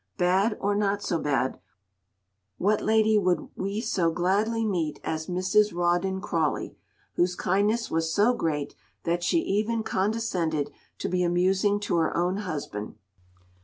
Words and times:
Bad 0.17 0.57
or 0.59 0.73
not 0.73 1.03
so 1.03 1.19
bad, 1.19 1.59
what 2.57 2.81
lady 2.81 3.19
would 3.19 3.49
we 3.55 3.81
so 3.81 4.09
gladly 4.09 4.65
meet 4.65 4.99
as 5.03 5.27
Mrs. 5.27 5.75
Rawdon 5.75 6.21
Crawley, 6.21 6.75
whose 7.17 7.35
kindness 7.35 7.91
was 7.91 8.11
so 8.11 8.33
great 8.33 8.73
that 9.03 9.21
she 9.21 9.41
even 9.41 9.83
condescended 9.83 10.71
to 10.97 11.07
be 11.07 11.21
amusing 11.23 11.79
to 11.81 11.97
her 11.97 12.17
own 12.17 12.37
husband? 12.37 12.95